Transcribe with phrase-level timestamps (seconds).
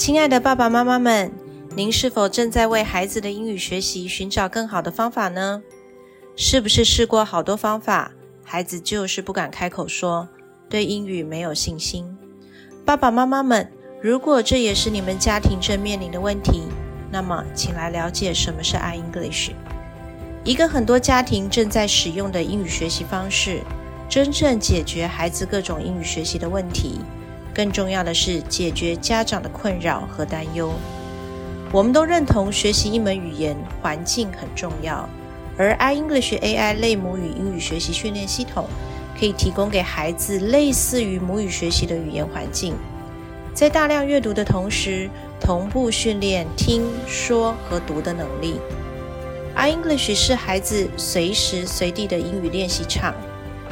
[0.00, 1.30] 亲爱的爸爸妈妈们，
[1.76, 5.62] 您是否正在为孩子的英语学习寻找更好的方法呢？
[6.34, 8.10] 是不是试过好多方法，
[8.42, 10.26] 孩子就是不敢开口说，
[10.70, 12.16] 对英语没有信心？
[12.82, 16.62] 爸爸妈妈们，如果这也是你们家庭正面临的问题，
[17.12, 19.50] 那么请来了解什么是 iEnglish，
[20.44, 23.60] 一个很多家庭正在使用的英语学习方式，
[24.08, 27.00] 真正解决孩子各种英语学习的问题。
[27.54, 30.72] 更重要的是解决家长的困扰和担忧。
[31.72, 35.08] 我们都认同学习一门语言环境很重要，
[35.56, 38.66] 而 iEnglish AI 类母语英语学习训练系统
[39.18, 42.74] 可以提供给孩子类似于母语学习的语言环境，
[43.54, 45.08] 在大量阅读的同时，
[45.40, 48.54] 同步训练听说和读的能力。
[49.56, 53.14] iEnglish 是孩子随时随地的英语练习场。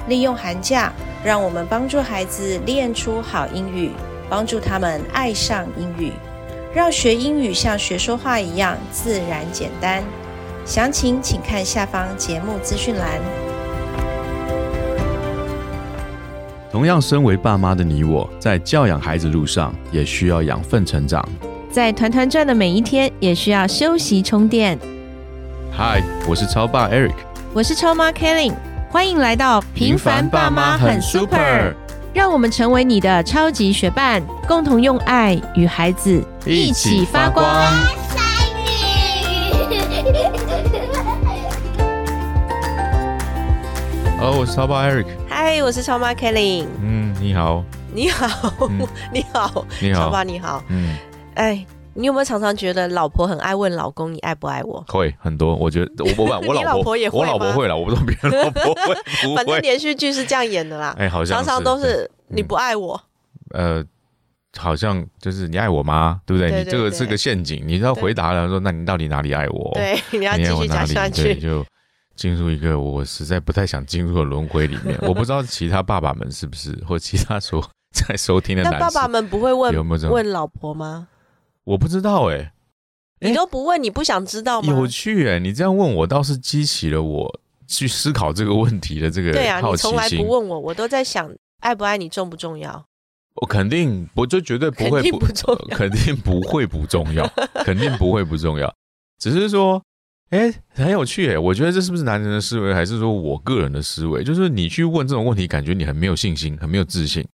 [0.09, 3.91] 利用寒假，让我们帮助孩子练出好英语，
[4.29, 6.13] 帮助他们爱上英语，
[6.75, 10.03] 让学英语像学说话一样自然简单。
[10.65, 13.21] 详情请看下方节目资讯栏。
[16.71, 21.27] 同样，身为爸妈的你我，在教养孩子路上也需要养分成长。
[21.71, 24.79] 在团团转的每一天，也需要休息充电。
[25.71, 27.15] 嗨，我是超爸 Eric，
[27.55, 28.53] 我是超妈 Kelly。
[28.91, 31.75] 欢迎来到平凡爸妈很 super，
[32.15, 37.45] 让我们成为你的超级学伴，共同用爱与孩子一起发光。
[44.21, 46.65] 哦，我是超爸 Eric，嗨，我是超妈 Kelly。
[46.83, 48.27] 嗯，你好，你好，
[49.13, 50.65] 你好，你好，超爸你好。
[50.69, 50.97] 嗯，
[51.35, 51.65] 哎。
[51.95, 54.85] 你有没有常常觉得老婆很爱问老公你爱不爱我？
[54.89, 59.35] 会很多，我觉得我我我 老婆也会我老婆会了，我不知道别人老婆会不会。
[59.37, 63.01] 反正连续剧是这样演的啦， 哎，好像常常都是你不爱我。
[63.51, 63.85] 呃，
[64.57, 66.21] 好像就是你爱我吗？
[66.25, 66.63] 对不对？
[66.63, 69.73] 你这个是个陷阱，你要回答了说，那你到底哪里爱我？
[69.75, 71.65] 对，你要继续讲下去，就
[72.15, 74.99] 进入一个我实在不太想进入的轮回里面。
[75.03, 81.09] 我不知道其他爸爸们是不是，或其他所在收听的男爸爸们不会问有没有问老婆吗？
[81.69, 82.53] 我不知道哎。
[83.21, 84.73] 你都不问，你不想知道吗？
[84.73, 91.29] 有趣哎，你这样问我倒是激起了我去思考这个问题的这个对啊，你从来不问我，我都在想
[91.61, 92.87] 爱不爱你重不重要？
[93.35, 97.27] 我肯定不，就绝对不会不重要，肯定不会不重要，
[97.65, 98.73] 肯定不会不重要。
[99.19, 99.83] 只是说，
[100.31, 104.23] 哎，很有趣哎，我觉得这是不是男人的思维，还是说我个人的思维？
[104.23, 107.27] 就是你去问这种问题，感觉你很没有信心，很没有自信。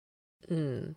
[0.49, 0.95] 嗯。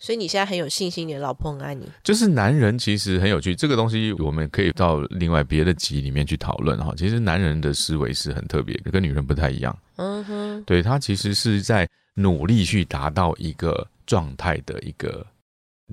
[0.00, 1.84] 所以你现在很有信心，你的老婆很爱你。
[2.04, 6.94] 就是男人其实很有趣，这个东西我们可以到另外别的集里面去讨论哈。
[6.96, 9.76] 其实男人的思维是很特别的，跟女人不太一样。
[9.96, 15.26] 嗯哼，对他其实是在努力去达到一个状态的一个，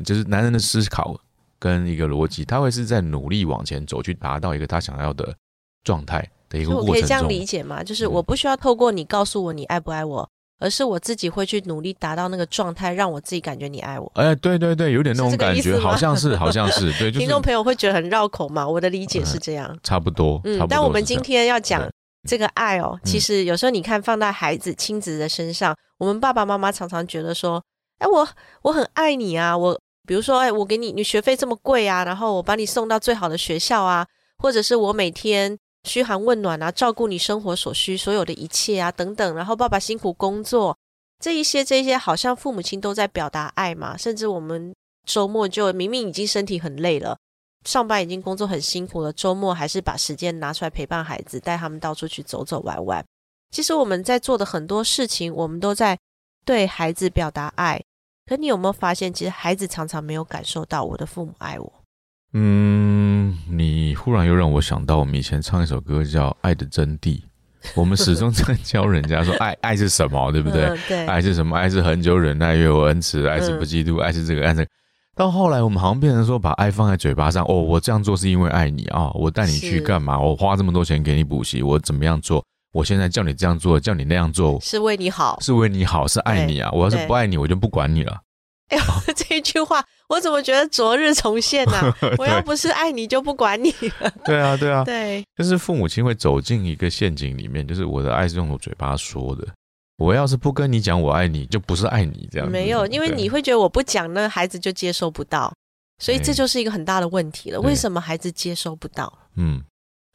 [0.03, 1.19] 就是男人的思考
[1.57, 5.35] 跟一个逻辑，他会是在努力往前走，去达到一个他想要的
[5.83, 6.87] 状态的一个过程。
[6.87, 7.83] 我可以这样理解吗？
[7.83, 10.29] 就是我不需要透过你告诉我你爱不爱我。
[10.59, 14.11] 而是我自己会去努力达到那个状态，让我自己感觉你爱我。
[14.15, 16.91] 哎，对对对，有点那种感觉，好像是，好像是。
[16.93, 18.67] 对， 听众朋友会觉得很绕口嘛？
[18.67, 20.39] 我的理解是这样，差不多。
[20.45, 21.89] 嗯，但我们今天要讲
[22.27, 27.61] 这个爱哦，其实有时候你看放在孩子亲子的身上，我们爸爸妈妈常常觉得说，
[27.99, 28.27] 哎，我
[28.61, 35.57] 我很爱你啊，我比如说，哎，我给你你学费这么贵啊，然后我把你送到最好的学校啊，或者是我每天。
[35.85, 39.35] 嘘寒问暖啊，照顾你生活所需所有的一切啊，等等。
[39.35, 40.75] 然后爸爸辛苦工作，
[41.23, 43.95] 这一些这一些，好像父母亲都在表达爱嘛。
[43.95, 44.75] 甚至我们
[45.07, 47.17] 周末就明明已经身体很累了，
[47.63, 53.05] 上班已经工作很辛苦了，周末还是把时间拿出来陪伴孩子，带他们到处去走走玩玩。
[53.51, 55.97] 其实我们在做的很多事情，我们都在
[56.43, 57.81] 对孩子表达爱。
[58.25, 61.73] 可你有没有发现，其实孩子常常没有感受到我的父母爱我？
[62.37, 67.17] 嗯，你忽然又让我想到，我们以前唱一首歌叫《爱的真谛》，
[67.75, 70.69] 我们始终在教人家说爱 爱是什么，对不对？
[70.85, 71.55] 对，爱是什么？
[71.57, 74.67] 爱是恒久忍耐，越有恩慈；爱是不嫉妒，爱是这个，爱是。
[75.15, 77.45] 到后来，我们好像变成说，把爱放在嘴巴上。
[77.45, 79.09] 哦，我这样做是因为爱你啊！
[79.13, 80.19] 我带你去干嘛？
[80.19, 82.43] 我花这么多钱给你补习，我怎么样做？
[82.73, 86.69] 我现在叫你这样做，叫你那样做，是为你好，是为你好，是爱你啊！
[86.73, 88.19] 我要是不爱你，我就不管你了。
[88.69, 88.83] 哎呦，
[89.15, 91.93] 这一句话我怎么觉得昨日重现 呢？
[92.17, 94.11] 我要不是爱你，就不管你了。
[94.23, 99.47] 对啊，对啊，对，就是父母亲会走进一个陷阱里面，就是我的爱是用我嘴巴说的。
[99.97, 102.49] 我要是不跟你讲我爱你，就不是爱你这样。
[102.49, 105.53] 没有，因为你会觉得我不讲，那孩子就接收不到，
[105.99, 107.61] 所以这就是一个很大的问题了。
[107.61, 109.13] 为什么孩子接收不到？
[109.37, 109.63] 嗯，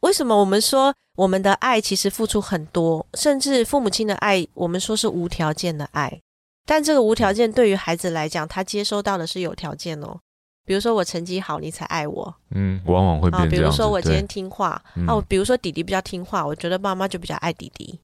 [0.00, 6.20] 为什么我们说我们的爱其实付出很多，甚至父母亲的爱，我们说是无条件的爱。
[6.66, 10.20] 但这个无条件对于孩子来讲，他接收到的是有条件哦。
[10.66, 12.32] 比如说我成绩好，你才爱我。
[12.50, 13.48] 嗯，往往会变这样。
[13.48, 17.98] 比如说我今天听话，哦，比如说弟弟比较听话，我觉得妈妈就比较爱弟弟，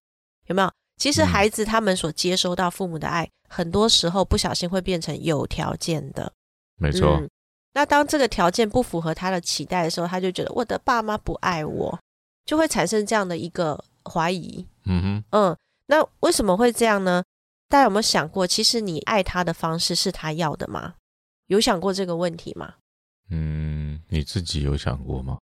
[0.46, 0.70] 有没有？
[0.96, 6.32] 其实孩子他们所接收到父母的爱，很多时候不小心会变成有条件的。
[6.78, 7.22] 没错。
[7.74, 11.96] 那当这个条件不符合他的期待的时候，他就觉得我的爸妈不爱我，
[12.46, 13.78] 就会产生这样的一个
[14.10, 14.66] 怀疑。
[14.86, 15.56] 嗯哼，嗯，
[15.86, 17.22] 那为什么会这样呢？
[17.68, 20.94] 大家有没有想过，其实你爱他的方式是他要的吗？
[21.48, 22.74] 有想过这个问题吗？
[23.30, 25.38] 嗯，你自己有想过吗？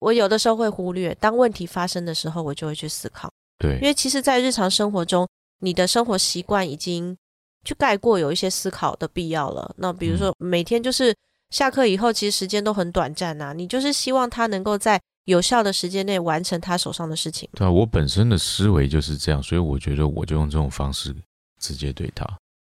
[0.00, 3.30] 我有的时候会忽略，当问题发生的时候，我就会去思考。
[3.58, 5.28] 对，因为其实，在日常生活中，
[5.60, 7.16] 你的生活习惯已经
[7.64, 9.74] 去盖过有一些思考的必要了。
[9.78, 11.14] 那比如说，每天就是。
[11.50, 13.54] 下课以后，其实时间都很短暂呐。
[13.56, 17.48] 你就是希望他能够在有效的时间内完成他手上的事情。
[17.54, 21.10] 对啊，我本身的思维就是这样，所以我觉得我就用这种方式
[21.58, 22.26] 直接对他。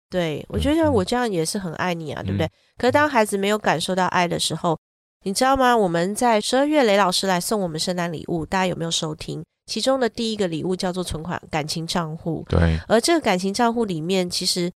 [0.08, 2.48] 对，我觉得我这样也是很爱你啊，对不对？
[2.78, 4.78] 可是当孩子没有感受到爱的时候，
[5.24, 5.76] 你知道吗？
[5.76, 9.44] 我们在十二月雷老师来送我们圣诞礼物，大家有没有收听？
[9.66, 12.44] 其中的第一个礼物叫做存款感情账户。
[12.48, 14.70] 对，而这个感情账户里面，其实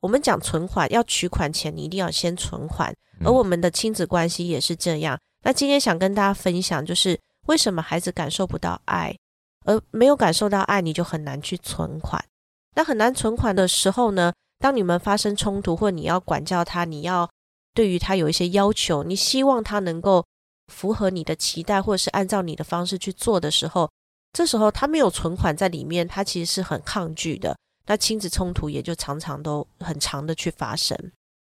[0.00, 2.94] 我们讲存款要取款前，你一定要先存款。
[3.24, 5.18] 而我们的亲子关系也是这样。
[5.42, 9.16] 那今天想跟大家分享，就是为什么孩子感受不到爱，
[9.64, 12.24] 而没有感受到爱，你就很难去存款。
[12.76, 17.28] 那很难存款的时候呢，当你们发生冲突，或你要管教他，你要
[17.74, 20.24] 对于他有一些要求，你希望他能够
[20.72, 23.90] 符合你的期待，或者是按照你的方式去做的时候，
[24.32, 27.56] 这时候他没有存款在里面，他其实是很抗拒的。
[27.86, 30.96] 那亲子冲突也就常常都很长的去发生。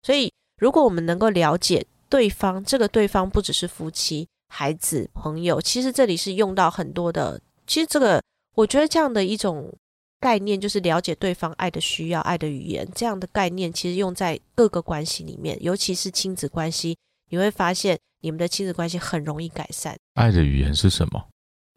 [0.02, 0.28] 所以。
[0.61, 7.40] 如果我们能够了解对方，这个对方不只是夫妻、孩子、朋友，其实这里是用到很多的。
[7.67, 8.22] 其实这个，
[8.55, 9.72] 我觉得这样的一种
[10.20, 16.96] 概念，就是了解对方爱的需要、爱的语言这样的概念，其实用在各个关系里面，尤其是亲子关系，
[17.31, 19.96] 你会发现你们的亲子关系很容易改善。
[20.14, 21.26] 爱的语言是什么？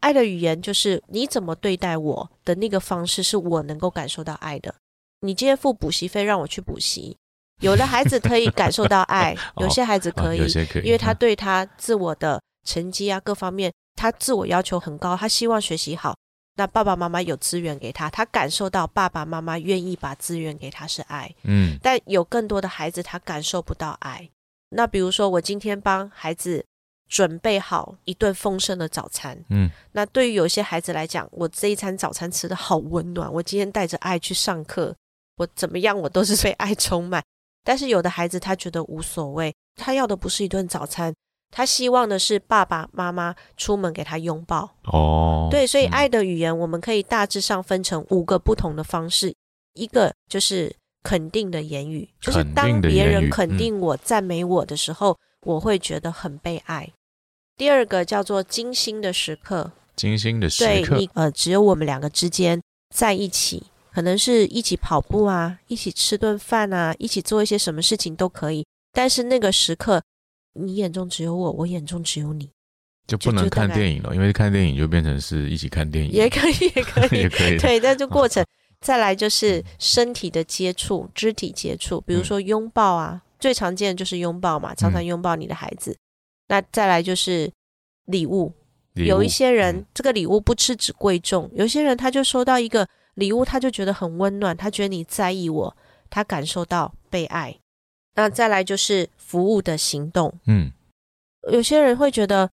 [0.00, 4.74] 爱的语言就是你怎么对待我的那个方式，是我能够感受到爱的。
[5.22, 7.16] 你今天付补习费让我去补习。
[7.62, 10.40] 有的孩子可以感受到爱， 有些孩子可以，
[10.84, 16.14] 因为他对他自我的成绩啊各方面，他自我要求很高，他希望学习好。
[16.56, 21.34] 那爸爸妈妈有资源给他，他感受到爸爸妈妈愿意把资源给他是爱。
[21.42, 24.30] 嗯，但有更多的孩子他感受不到爱。
[24.70, 26.64] 那比如说我今天帮孩子
[27.08, 34.94] 准备好一顿丰盛的早餐，嗯，那对于有些孩子来讲，我这一餐早餐吃的好温暖，我今天带着爱去上课，
[35.36, 37.22] 我怎么样我都是被爱充满。
[37.62, 41.14] 但是有的孩子他觉得无所谓，他要的不是一顿早餐，
[41.56, 44.68] 他希望的是爸爸妈妈出门给他拥抱。
[44.86, 49.32] 哦，对，所以爱的语言我们可以大致上分成五个不同的方式，
[49.74, 50.74] 一个就是
[51.04, 56.90] 肯定的言语，就是当别人肯定我、赞美我的时候，我会觉得很被爱。
[57.56, 62.60] 第二个叫做精心的时刻，精心的时刻，对，呃，只有我们两个之间
[62.92, 63.62] 在一起。
[63.94, 68.66] 可能是一起跑步啊，一起吃顿饭啊，一起做一些什么事情都可以。
[68.92, 70.02] 但是那个时刻，
[70.54, 72.50] 你眼中只有我，我眼中只有你，
[73.06, 76.10] 就不能看电影了，因为看电影就变成是一起看电影。
[76.10, 77.58] 也可以，也可 以，也可以。
[77.58, 78.44] 对，那就过程
[78.80, 85.96] 再来就是身体的接触，肢体接触，比如说拥抱啊，最常见的就是拥抱嘛，常常拥抱你的孩子。
[86.48, 87.50] 那再来就是
[88.06, 88.52] 礼物，
[88.94, 92.88] 有一些人这个礼物不吃只贵重，有些人他就收到一个。
[93.14, 95.76] 礼物，他就觉得很温暖，他觉得你在意我，
[96.10, 97.56] 他感受到被爱。
[98.14, 100.70] 那再来就是服务的行动，嗯，
[101.50, 102.48] 有些人会觉得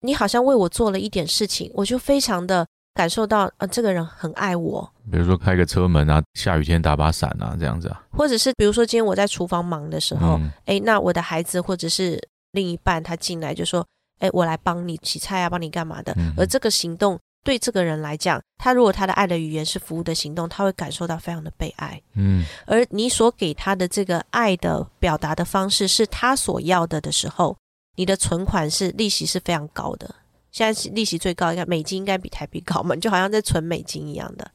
[0.00, 4.92] 你好像为我做了一点事情，我就非常的感受到，呃，这个人很爱我。
[5.10, 8.02] 比如说开个车门啊，下雨天打把伞啊，这样子啊。
[8.10, 12.20] 或者是比如说今天我在厨房忙的时候，哎，那我的孩子或者是
[12.52, 13.86] 另一半他进来就说，
[14.18, 16.16] 哎，我来帮你洗菜啊，帮你干嘛的。
[16.36, 17.18] 而这个行动。
[17.44, 22.00] 对这个人来讲，他如果他的爱的语言是服务的行动，他会感受到非常的被爱。
[22.14, 27.56] 嗯，而你所给他的这个爱的表达的方式是他所要的的时候，
[27.96, 30.14] 你的存款是利息是非常高的。
[30.50, 32.96] 现在利息最高，应该美金应该比台币高嘛？
[32.96, 34.50] 就好像在存美金一样的。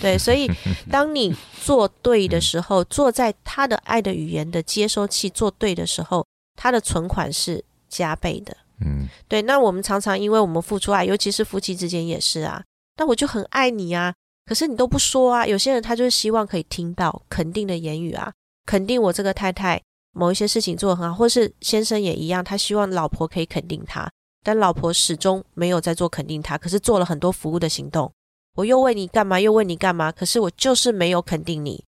[0.00, 0.50] 对，所以
[0.90, 8.56] 当你做对的时候，坐在他的爱的语言的接收器做对的时候，他的存款是加倍的。
[8.80, 12.62] 嗯，对，那我们常常因为我们付出爱，尤其是夫妻之间也是啊。
[12.96, 14.14] 那我就很爱你啊，
[14.46, 15.46] 可是你都不说啊。
[15.46, 18.32] 有些人他就是希望可以听到肯定的言语啊，
[18.66, 19.80] 肯定我这个太太
[20.12, 24.10] 某一些事情做得很好，或是先生也一样，他希望老婆可以肯定他，
[24.42, 28.10] 但老婆始终没有在做肯定他，可是做了很多服务的行动。
[28.56, 31.84] 我又问你干嘛，又问你干嘛，可是我就是没有肯定你。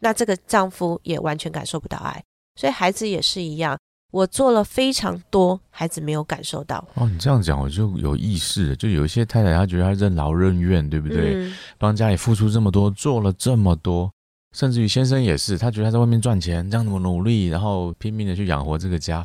[0.00, 2.22] 那这个丈夫也完全感受不到爱，
[2.56, 3.78] 所以孩子也是一样。
[4.10, 6.84] 我做了非常多，孩子没有感受到。
[6.94, 11.50] 哦，你这样讲我就有意识，就有一些太太她觉得她任劳任怨，对不对？
[11.78, 14.10] 帮家里付出这么多，做了这么多，
[14.56, 19.24] 甚至于先生也是，他觉得他在外面赚钱，这样那么努力，然后拼命的去养活这个家，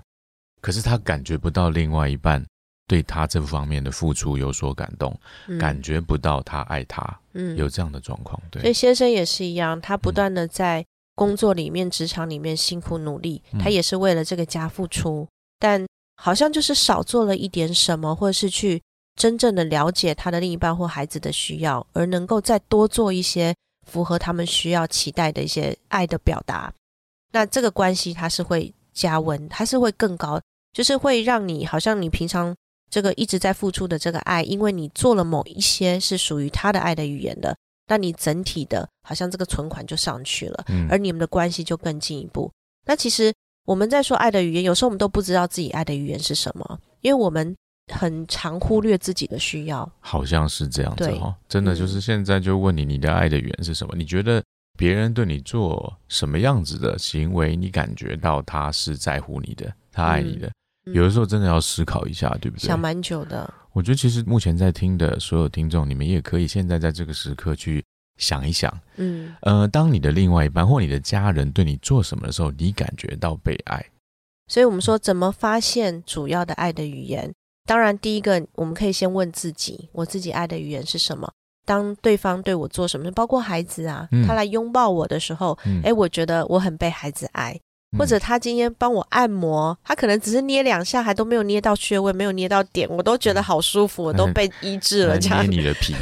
[0.62, 2.46] 可是他感觉不到另外一半
[2.88, 5.20] 对他这方面的付出有所感动，
[5.60, 8.40] 感觉不到他爱他，嗯，有这样的状况。
[8.52, 10.86] 对，所以先生也是一样，他不断的在。
[11.16, 15.86] 工作里面、职场里面辛苦努力，他也是为了这个家付出，但
[16.18, 18.82] 好像就是少做了一点什么，或者是去
[19.16, 23.56] 真正的了解他的另一半或孩子的需要，而能够再多做一些
[23.88, 26.74] 符合他们需要、期待的一些爱的表达。
[27.32, 30.42] 那这个关系它是会加温，它是会更高，
[30.74, 32.56] 就是会让你好像你平常
[32.90, 37.56] 这个一直在付出的这个爱，因为你做了某一些是属于他的爱的语言的。
[37.88, 42.52] 那你整体的好像这个存款就上去了，而你们的关系就更进一步。
[42.86, 43.34] 那其实
[43.66, 47.56] 我们在说爱的语言，有时候我们都不知道自己爱的语言是什么，因为我们
[47.94, 49.90] 很常忽略自己的需要。
[50.00, 53.94] 好像是这样子哦，真的就是现在就问你，你的爱的语言是什么？
[53.96, 54.44] 你觉得
[54.78, 60.52] 别人对你做什么样子的行为，你感觉到他是在乎你的，他爱你的？
[60.94, 62.68] 有的时候真的要思考一下，对不对？
[62.68, 63.52] 想蛮久的。
[63.74, 67.84] 我觉得其实目前在听的所有听众，你们也可以现在在这个时刻去
[68.18, 73.86] 想一想，嗯，呃，当你的另外一半或你的家人对你做什么的时候，你感觉到被爱。
[74.48, 77.34] 所以我们说，怎么发现主要的爱的语言？
[77.68, 81.30] 当然，第一个我们可以先问自己，我自己爱的语言是什么？
[81.66, 87.60] 当对方对我做什么，包括孩子啊，他来拥抱我的时候，哎，我觉得我很被孩子爱。
[87.98, 95.18] 或者他今天帮我按摩，他可能只是捏两下，还都没有捏到穴位，没有捏到点，我都觉得好舒服，我都被医治了。
[95.18, 95.94] 捏你的皮。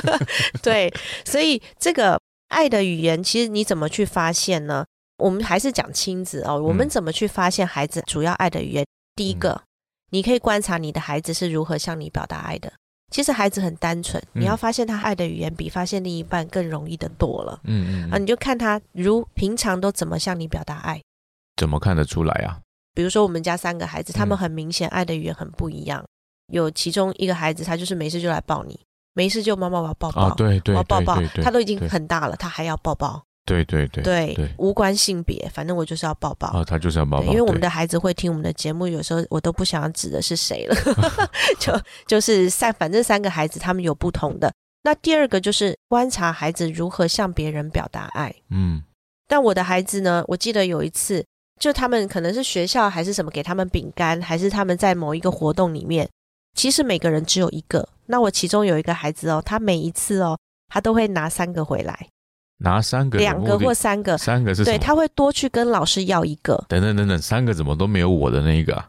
[0.62, 0.92] 对，
[1.24, 4.84] 所以这个爱的语言，其实你怎么去发现呢？
[5.18, 8.86] 我们还是讲亲子哦，我们怎么去发现孩子主要爱的语言？
[9.14, 9.62] 第一个，
[10.10, 12.72] 你可以观察你的孩子是如何向你表达爱的。
[13.10, 17.60] 其实孩子很单纯，你要发现他爱的语言，比发现另一半更容易的多了。
[17.64, 21.00] 嗯嗯啊，你就看他如平常都怎么向你表达爱。
[21.60, 22.58] 怎么看得出来啊？
[22.94, 26.02] 比如说，我们家三个孩子，他们很明显爱的语言很不一样。
[26.50, 28.80] 有其中一个孩子，他就是没事就来抱你，
[29.12, 31.20] 没事就妈妈我要抱抱，对对，我要抱抱。
[31.42, 33.22] 他都已经很大了，他还要抱抱。
[33.44, 36.48] 对对对对，无关性别，反正我就是要抱抱。
[36.48, 37.24] 啊，他就是要抱抱。
[37.26, 40.74] 因为我们的孩子会听我们的节目，有时候我都不想要指的是谁了，
[41.60, 44.50] 就就是三，反正三个孩子他们有不同的。
[44.82, 48.34] 那第二个就是观察孩子如何向别人表达爱。
[48.50, 48.82] 嗯，
[49.28, 51.24] 但我的孩子呢，我记得有一次。
[51.60, 56.08] 就他们可能是学校还是什么给他们饼干，还是他们在某一个活动里面，
[56.56, 57.86] 其实每个人只有一个。
[58.06, 60.38] 那我其中有一个孩子哦，他每一次哦，
[60.68, 62.08] 他都会拿三个回来，
[62.60, 66.64] 拿三个，两个或三个，三个是对，他会多去跟老师要一个。
[66.66, 68.88] 等等等等，三个怎么都没有我的那一个啊？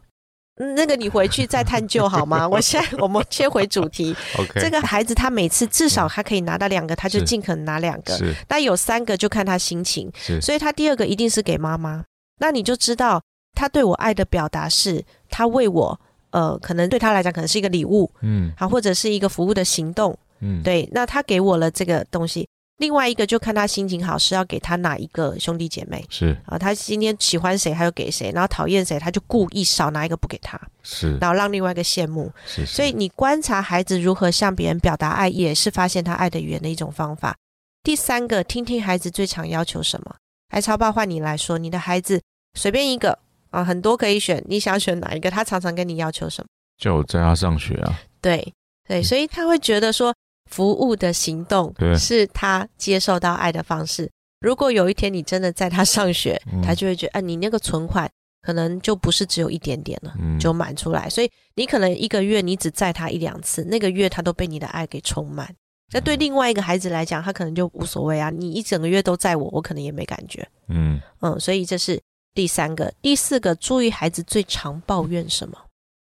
[0.76, 2.48] 那个你回去再探究好吗？
[2.48, 4.16] 我现在我们切回主题。
[4.38, 8.16] OK，这个孩子他每次至少他可以拿到两个，他就尽可能拿两个。
[8.16, 10.10] 是，那有三个就看他心情。
[10.14, 12.04] 是，所以他第二个一定是给妈妈。
[12.42, 13.22] 那你就知道
[13.54, 20.88] 他对我爱的表达是，他为我，呃，可能对他来讲可能是一个礼物，嗯，好，或者是一个服务的行动，嗯，对。
[20.90, 32.66] 那他给我了这个东西，另外一个就看他心情好是要给他哪一个兄弟姐妹，是啊，他今天喜欢谁，他就给谁，然后讨厌谁，他就故意少拿一个不给他，是，然后让另外一个羡慕，是。
[32.66, 37.36] 所以你观察孩子如何向别人表达爱，也是发现他爱的语言的一种方法。
[37.84, 40.16] 第三个，听听孩子最常要求什么。
[40.50, 42.20] 来，超爸换你来说，你的孩子。
[42.54, 43.18] 随便一个
[43.50, 45.30] 啊，很多可以选，你想选哪一个？
[45.30, 46.48] 他常常跟你要求什么？
[46.78, 47.98] 叫我载他上学啊。
[48.20, 48.52] 对
[48.88, 50.14] 对，所以他会觉得说，
[50.50, 54.10] 服务的行动是他接受到爱的方式。
[54.40, 58.10] 如果有一天你真的载他上学，他就会觉得，啊，你那个存款
[58.42, 61.08] 可能就不是只有一点点了，就满出来。
[61.08, 65.54] 所以你可能一个月你只载他一两次，那个月他都被你的爱给充满。
[65.92, 70.46] 那对另外一个孩子来讲，他可能就无所谓啊，你一整个月都在我，我可能也没感觉。
[70.68, 72.00] 嗯嗯，所以这是。
[72.34, 75.58] 第三个、第四个，注意孩子最常抱怨什么？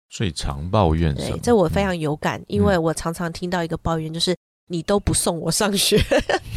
[0.08, 1.38] 最常抱怨什么？
[1.42, 4.36] 这我非常有感，因为我常常听到一个抱怨，就是
[4.68, 5.98] 你都不送我上学。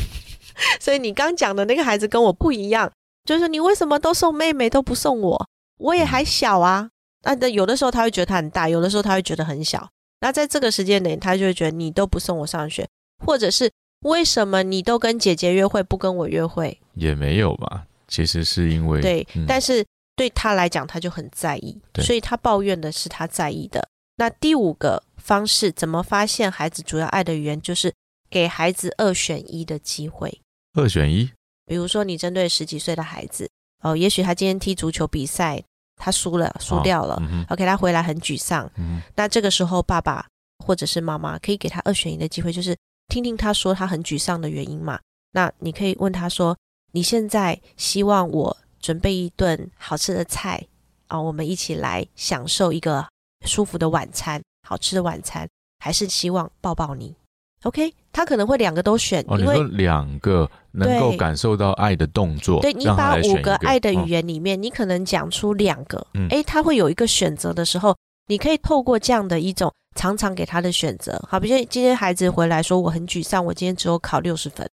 [0.80, 2.92] 所以你刚讲的那个孩子跟我不一样，
[3.26, 5.48] 就是你为什么都送妹妹都不送我？
[5.80, 6.90] 我也还小啊。
[7.24, 9.88] 那有的时候他会觉得他很大，有的时候他会觉得很小。
[10.20, 12.88] 那在这个时间点，他就会觉得你都不送我上学，
[13.26, 16.80] 或者是为什么你都跟姐姐约会，不跟我约会？
[16.96, 17.86] 也没有吧。
[18.14, 19.84] 其实是因为对，但是
[20.16, 23.90] 对他来讲，他就很在意，所以他抱怨的是他在意的。
[24.18, 27.92] 那第五个方式，怎么发现孩子主要爱的语言，就是
[28.30, 30.40] 给孩子二选一的机会。
[30.76, 31.32] 二选一，
[31.66, 33.50] 比如说你针对十几岁的孩子，
[33.82, 35.64] 哦，也许他今天踢足球比赛，
[35.96, 38.72] 他输了，输掉了，OK，他回来很沮丧。
[39.16, 40.28] 那这个时候，爸爸
[40.64, 42.78] 或者是妈妈可以给他二选一的机会，就是
[43.08, 45.00] 听听他说他很沮丧的原因嘛。
[45.32, 46.56] 那你可以问他说
[46.96, 50.64] ：“你现在希望我准备一顿好吃的菜
[51.08, 53.04] 啊，我们一起来享受一个
[53.48, 57.16] 舒服的晚餐，好吃的晚餐，还是希望抱抱你？”
[57.64, 62.62] OK，他可能会两个都选，哦因为两个能够感受到爱的动作。
[62.62, 67.98] 对你把五个爱的语言里面，你可能讲出两个，哎，他会有一个选择的时候，
[68.28, 74.70] 你可以透过这样的一种常常给他的选择，好，比如今天孩子回来说我很沮丧，我今天只有考六十分，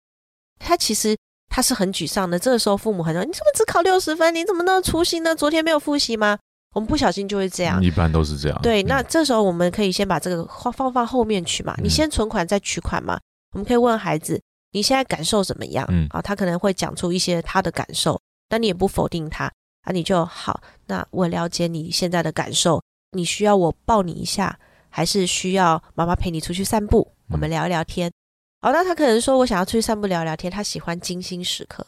[0.58, 1.16] 他其实
[1.50, 2.38] 他是很沮丧的。
[2.38, 4.34] 这个时候父母很说你怎么只考六十分？
[4.34, 5.36] 你怎么那么粗心呢？
[5.36, 6.38] 昨天没有复习吗？
[6.74, 8.60] 我们不小心就会这样，一般都是这样。
[8.62, 13.20] 对，那这时候我们可以先把这个放放放后面去嘛，你先存款再取款嘛。
[13.54, 14.40] 我们可以问孩子，
[14.74, 15.86] 你现在感受怎么样？
[15.90, 19.46] 嗯，啊，他可能会讲出一些他的感受，但你也不否定他，
[19.84, 20.62] 啊，你就好。
[20.86, 27.12] 那我了解你现在的感受，你需要我抱你一下，还是需要妈妈陪你出去散步？
[27.30, 28.12] 我们聊一聊天。
[28.60, 31.86] 好，那他可能说我想要出去散步聊聊天，他喜欢精心时刻。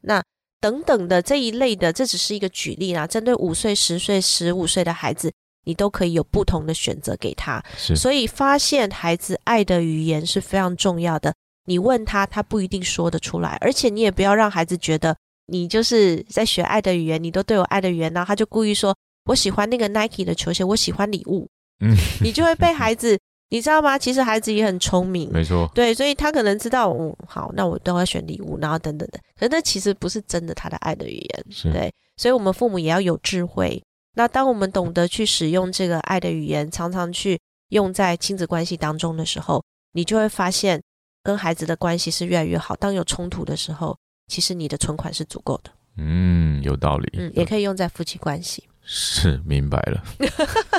[0.00, 0.22] 那
[0.60, 3.06] 等等的这一类的，这只是一个举例啦。
[3.06, 5.30] 针对五岁、十岁、十五岁的孩子，
[5.64, 7.62] 你都可以有不同的选择给他。
[7.76, 11.34] 所以发现孩子爱的语言是非常重要的。
[11.66, 15.14] 你问他，他不一定说得出来，而且你也不要让孩子觉得
[15.46, 21.46] 你就是在学爱的语言，你都对我爱的语言，然后他就故意说我喜欢那个 Nike 的球鞋，我喜欢礼物。
[21.80, 23.18] 嗯，你就会被孩子。
[23.50, 23.98] 你知道吗？
[23.98, 29.18] 其实孩子也很聪明，没错，对，所以他可能知道，嗯，好，那我都要选礼物，然后等等的。
[29.36, 33.82] 可是那其实不是真的他的爱的语言，对，所以我们父母也要有智慧。
[34.14, 37.40] 那当我们懂得去使用这个爱的语言，常常去
[37.70, 40.80] 用在亲子关系当中的时候，你就会发现
[41.22, 42.76] 跟孩子的关系是越来越好。
[42.76, 43.96] 当有冲突的时候，
[44.28, 45.70] 其实你的存款是足够的。
[45.96, 47.08] 嗯，有道理。
[47.14, 48.62] 嗯，也可以用在夫妻关系。
[48.82, 50.02] 是，明白了。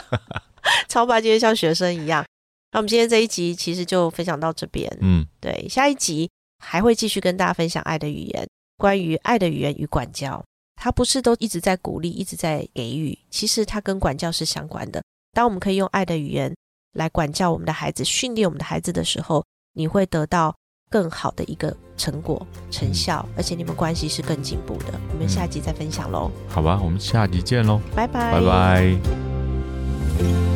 [0.87, 2.23] 超爸今天像学生一样。
[2.71, 10.43] 那我们今天这一集其实就分享到这边，嗯，对，下一集还会继续跟大家分享爱的语言，关于爱的语言与管教，
[10.75, 15.03] 它不是都一直在鼓励，一直在给予，其实它跟管教是相关的。
[15.33, 16.55] 当我们可以用爱的语言
[16.93, 20.55] 来管教我们的孩子，训练我们的孩子的时候，你会得到
[20.89, 24.99] 更好的一个成果成效，而且你们关系是更进步的。
[25.13, 30.50] 我们下集再分享喽，好吧，我们下集见喽，拜拜，拜拜。